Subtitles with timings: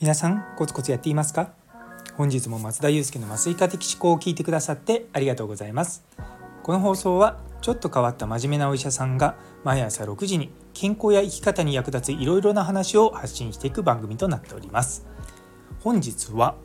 [0.00, 1.52] 皆さんコツコツやっていますか？
[2.16, 6.04] 本日も松田祐介の麻酔科的思考を聞いてくださってありがとうございます。
[6.64, 15.06] この放送はちょっと変わった真面目なお医者さんが毎朝6時に健康や生き方に役立ついろいろな話を発信していく番組となっております。
[15.80, 16.56] 本日は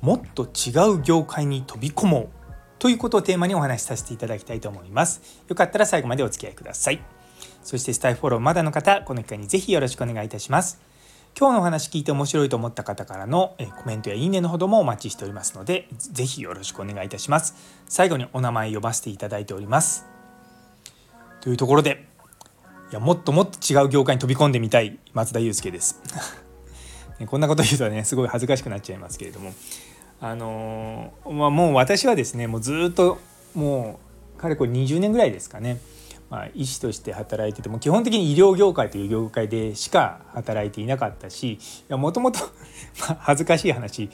[0.00, 2.37] もっと違う業界に飛び込もう。
[2.78, 5.42] ということをテーマにお話しさせていただきたいと思います。
[5.48, 7.00] よかったら最後までお付き合いください。
[7.62, 10.80] そしてスタイフォローまだの方この機会にぜひよろしくお願いいたします。
[11.38, 17.54] 今日のお話聞いて面白いと思った方からのコメントやいいねのほどもお待ちしておりますのでぜひよろしくお願いいたします。
[17.88, 20.06] 最後にお名前呼ばせていただいております。
[21.40, 22.06] というところで
[22.90, 26.00] いやもっともっと違う業界に飛び込んでみたい松田祐介です。
[27.26, 29.52] こんなこと言うとねすごい恥ずかしくなっちゃいますけれども。
[30.20, 33.18] あの、まあ、もう私はですねもうずっと
[33.54, 34.00] も
[34.36, 35.80] うかれこれ20年ぐらいですかね
[36.30, 41.58] まあ、医師として働いてても基本的に医療業界という業界でしか働いていなかったし
[41.88, 42.40] もともと
[43.20, 44.10] 恥ずかしい話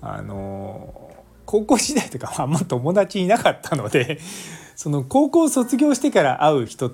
[0.00, 1.12] あの
[1.46, 4.18] 高校時代とかあんま友達いなかったので
[4.74, 6.92] その高校卒業してから会う人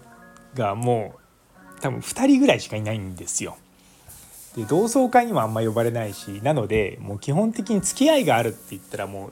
[0.55, 3.56] がもう多分2人ぐらいしかいないんですよ。
[4.56, 9.31] で同窓会にもあんま呼ばれないしなのでもう基本的に付き合いがあるって言ったらも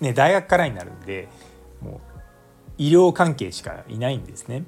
[0.00, 1.28] うね大学からになるんで
[1.80, 2.16] もう
[2.78, 4.64] 医療関係しかいないんですね。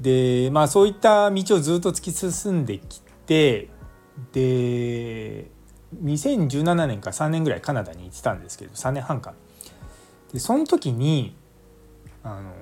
[0.00, 3.68] でまあそういった道をずっと突き進んできて
[4.32, 5.46] で
[6.02, 9.34] 2017年か3年ぐらいカナダに行ってたんですけど3年半か。
[10.32, 11.36] でその時に
[12.24, 12.52] あの、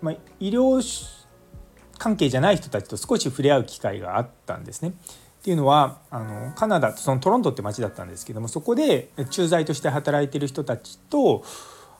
[0.00, 0.82] まあ、医療
[1.98, 4.94] 関係じゃない人たちと少し触れ合う機会があったんですね。
[5.42, 11.42] っていうのはあのカナダそのトロントって町だったんですけどもそこで駐在として働いてる人たちと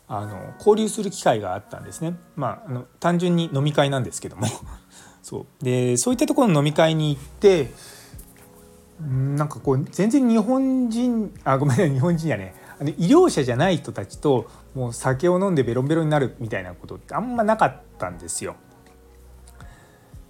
[0.06, 2.14] あの交流する機会があったんですね。
[2.36, 4.46] まあ、あの単純に飲み会なんですけども
[5.24, 7.72] そうでそういったところの飲み会に行って
[9.00, 18.54] なんかこう全然日本人あごめんなさい日本人やねあの医療者じゃない人たちともう酒を飲んでベロンベロになるみたいなことってあんまなかったんですよ。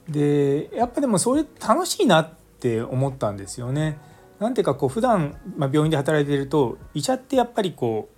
[0.09, 3.99] でやっぱでもそれ楽しいなってって思ったんですよね。
[4.39, 8.13] なんていうかこう普段まあ病院で働いていると医者ってやっぱりこう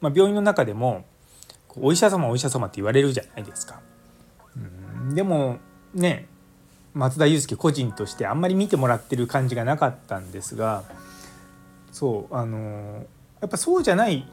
[0.00, 1.04] まあ、病院の中でも
[1.76, 3.80] お医者様お医者様って言われるじゃないですか。
[4.56, 5.58] うん、でも
[5.94, 6.26] ね
[6.94, 10.84] 松田祐介個人としてあんまり見てもらってる感じがなかったんですが
[11.92, 13.04] そうあの
[13.40, 14.26] やっぱそうじゃない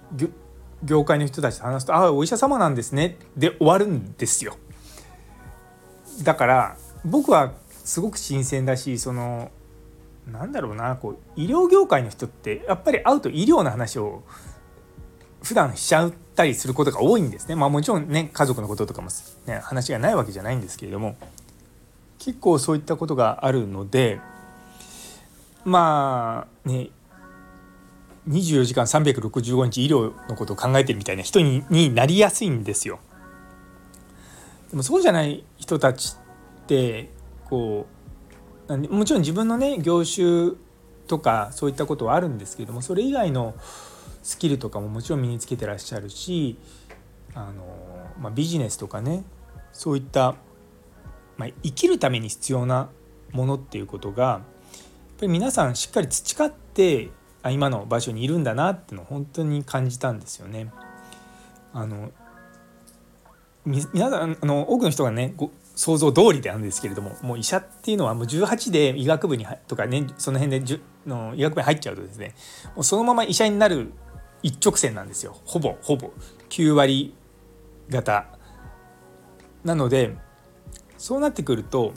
[0.84, 4.56] 業界の人たちと話すと「ああお医者様なんですね」で終わるんですよ。
[6.24, 9.52] だから僕はすごく新鮮だしその
[10.32, 14.24] なんだろうなこう医療業界の人ってやっぱり会うと医療の話を
[15.42, 17.56] 普段しちゃったりすることが多いんですね。
[17.56, 19.10] まあもちろんね家族のこととかも、
[19.46, 21.16] ね、話がないわけじゃないんですけれども
[22.20, 24.20] 結構そういったことがあるので
[25.64, 26.90] まあね
[28.28, 33.00] 24時間365日医療のことを考えてるみたいな人にになりやすいんですよ。
[34.70, 36.18] でもそうじゃない人たち
[36.64, 37.10] って
[37.46, 37.97] こう
[38.68, 40.52] もちろん自分のね業種
[41.08, 43.56] とかそういったことはあるんですけれどもそれ以外の
[44.24, 46.58] スキルとかももちろん身につけてらっしゃるし
[47.34, 47.64] あの、
[48.20, 49.24] まあ、ビジネスとかね
[49.72, 50.36] そういった、
[51.38, 52.90] まあ、生きるために必要な
[53.32, 54.46] ものっていうことがやっぱ
[55.22, 57.10] り皆さんしっかり培って
[57.42, 60.72] あ今の場所にいるんだなっていうのを本当に感じたんですよね。
[61.74, 62.12] あの
[63.66, 65.34] 皆さんあの多くの人がね
[65.78, 72.34] 想像通りなんですけれどももう医者っていうのはもう18で医学部にとかねその辺でじゅの医学部に入っちゃうとですね
[72.76, 73.92] もうそのまま医者になる
[74.42, 75.38] 一直線なんですよ。
[75.46, 76.12] ほぼほぼ。
[76.50, 77.14] 9割
[77.90, 78.26] 方
[79.64, 80.16] なので
[80.98, 81.94] そうなってくると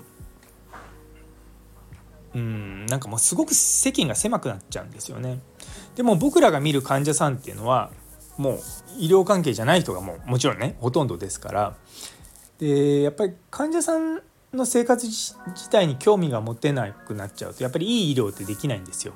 [2.35, 5.41] うんなんかもうすごく世間が狭くなっちゃうんですよね。
[5.97, 7.91] でも僕らが見る患者さんっていうのは
[8.37, 8.61] もう
[8.99, 11.77] 医療関係じゃない人がもうもちろんねほとんどですから
[12.61, 14.23] でやっぱり患者さん
[14.53, 19.15] の生活自体に興味が持てなくなっちゃうとやっぱりいい医療ってできないんですよ。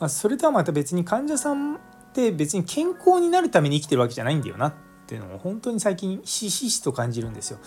[0.00, 1.78] まあ、それとはまた別に患者さんっ
[2.12, 4.74] て別に健康になるために生きてるわけじゃないんだよなっ
[5.06, 7.58] ていうのを本当に最近ひしひしと感じるんですよ。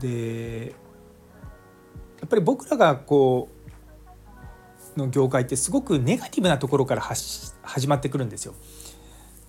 [0.00, 0.74] で
[2.20, 7.54] やっぱり僕らがこうの業界ってすごくネガティブなところから始
[7.88, 8.54] まってくるんですよ。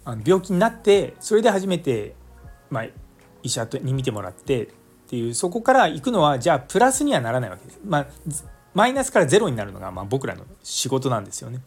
[0.04, 2.16] あの病気になってそれで初めて、
[2.70, 2.86] まあ、
[3.44, 4.70] 医者に見てもらってっ
[5.10, 7.80] ていうそこから行くのはじゃあプラスにはならないわけです。
[7.86, 8.08] まあ
[8.74, 11.62] マイナスからゼロになるのがまあ僕らの仕事なんですよね。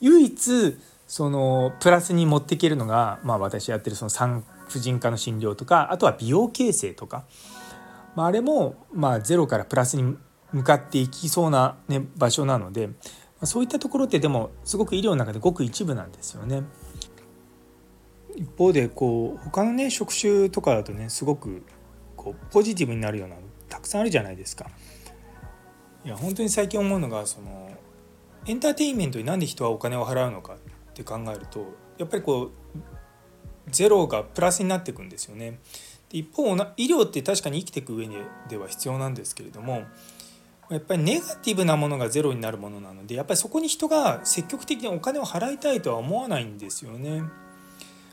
[0.00, 0.76] 唯一
[1.06, 7.24] そのプラスに持っていけるのが、まあ、私やってるその産婦人科の診療とかあとは美容形成とか
[8.16, 10.16] まあ、あれもまあゼロからプラスに
[10.52, 12.88] 向かっていきそうな、ね、場所なので
[13.40, 16.64] まそういったところってでもすごく医療の中でごく一部なんですよね。
[18.36, 21.64] 一方でこう他のね職種とかだとねすごく
[22.16, 23.36] こうポジティブになるような
[23.68, 24.70] たくさんあるじゃないですか。
[26.04, 27.70] いや本当に最近思うのがその
[28.46, 30.56] エンターテインメントになんで人はお金を払うのかっ
[30.94, 31.66] て考えると
[31.98, 32.50] やっぱりこう
[33.70, 35.58] ゼロがプラスになっていくんですよね。
[36.10, 36.44] で一方
[36.76, 38.08] 医療って確かに生きていく上
[38.48, 39.82] では必要なんですけれども
[40.70, 47.22] やっぱりネガティブなものがゼロになるものなのでやっぱりそこに人が積極的にお金を払いたいとは思わないんですよね。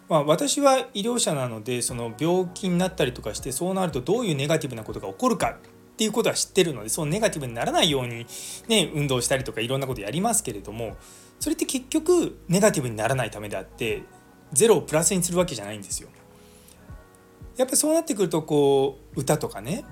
[0.10, 5.52] まあ、私は医療者なのでその病気になったりとかしてそうなるとどういうネガティブなことが起こるか
[5.94, 8.26] っていうことは知ってるのでそのネガティブにならないように、
[8.68, 10.98] ね、運動したりとかいろんなことやりますけれども
[11.40, 14.04] それって結局ネガティブにならないためであって
[14.52, 16.10] ゼロをプラスにするわけじゃないんですよ。
[17.58, 19.86] やっぱりそうなってくるとこう歌とかね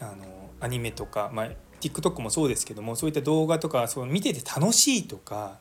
[0.00, 1.48] あのアニメとか、まあ、
[1.80, 5.58] TikTok もそうですけどもそういった動画とかそう見てて楽しいとか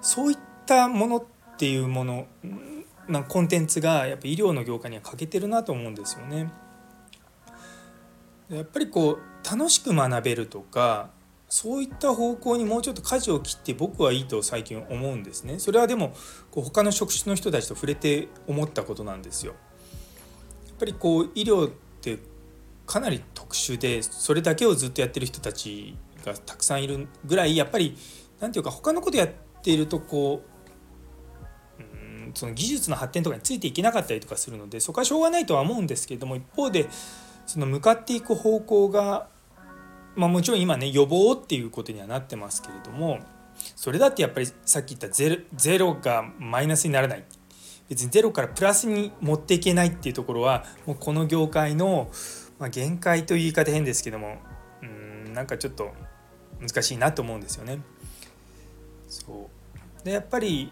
[0.00, 1.24] そういったものっ
[1.58, 2.26] ていうもの
[3.08, 6.50] なコンテンツがやっぱ医療の業界には欠けてるなと思うんですよね。
[8.50, 9.18] やっぱりこう
[9.48, 11.10] 楽しく学べるとか
[11.48, 15.58] そういった方向にもうちょっと舵を切って僕はいいと最近思うんですね。
[15.58, 16.14] それはでも
[16.50, 19.54] こう他の職種の人たちと触れて思ったことなんですよ。
[20.66, 21.70] やっぱりこう医療っ
[22.00, 22.18] て
[22.84, 27.96] かなり特殊でそれだけをずっとやってる人たちがたくさんいるぐらいやっぱり
[28.40, 29.28] 何て言うか他のことやっ
[29.62, 30.55] ているとこう
[32.36, 36.86] その技術の発展とかについていけなかったりとかするのでそこはしょうがないとは思うんですけれども一方で
[37.46, 39.28] その向かっていく方向が、
[40.16, 43.20] まあ、もちろん今ね予防っていうことにはなってますけれども
[43.74, 47.24] それだってやっぱりさっき言ったゼロゼロがマイナスにならない
[47.88, 52.10] 別にゼロからプラスに持っていけないっていうところはもうこの業界の、
[52.58, 54.36] まあ、限界という言い方変ですけども
[54.82, 55.90] うんなんかちょっと
[56.60, 57.80] 難しいなと思うんですよね。
[59.08, 59.50] そ
[60.02, 60.70] うでやっぱり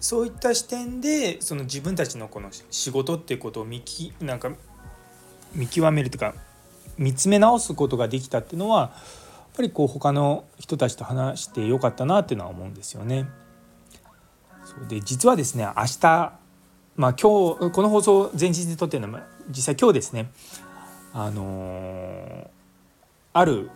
[0.00, 4.50] そういった視点でその自分たちのこの仕事っていうことを見きなんか
[5.54, 6.34] 見極めるというか
[6.96, 8.90] 見つめ直すことができたっていうのはやっ
[9.56, 13.28] ぱりこう他の人たちと話してよかったなっていうのは思うんですよね。
[14.64, 16.32] そうで実はですね明日
[16.96, 20.30] まあ今日この放送前日に撮ってるのは実際今日ですね
[21.12, 22.48] あのー、
[23.34, 23.70] ある、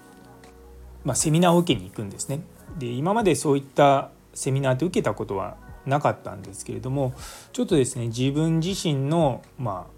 [1.05, 2.41] まあ、セミナーを受けに行くんですね。
[2.79, 5.57] で今までそういったセミナーって受けたことは
[5.87, 7.15] なかったんですけれども
[7.53, 9.95] ちょっとですね自分自身のまあ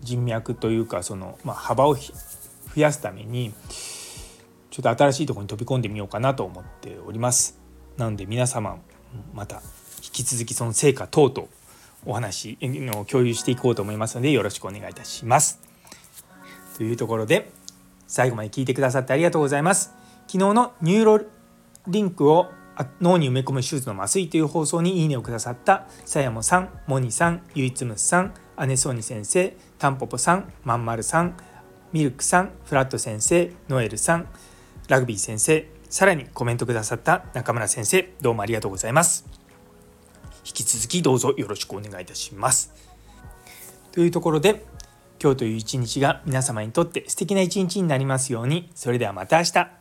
[0.00, 2.00] 人脈というかその、まあ、幅を増
[2.76, 3.52] やすために
[4.70, 7.58] ちょっと新しいところに飛び込んでみようかなと思っております。
[7.96, 8.78] なので皆様
[9.34, 9.56] また
[10.02, 11.48] 引き続きその成果等々
[12.06, 15.60] お話の共有していこうと思いますのでよろしくお願いいたします。
[16.76, 17.50] というところで
[18.06, 19.92] 最後まで聞いてくださってありがとうございます。
[20.26, 22.50] 昨日の Neuralink を
[23.00, 28.34] 脳に埋め込む手術の麻酔という放送にいいねをくださったさやもさん、モニさん、ゆいつむさん、
[28.66, 31.36] 姉ソニ先生、タンポポさん、まんまるさん、
[31.92, 34.28] ミルクさん、フラット先生、ノエルさん、
[34.88, 39.26] ラグビー先生、さらにコメントくださった中村先生、どうもありがとうございます。
[40.44, 42.72] 引き続きどうぞよろしくお願いいたします。
[43.92, 44.64] というところで、
[45.22, 49.79] 今日という一日が皆様にとって素敵な一日になりますように、それではまた明日。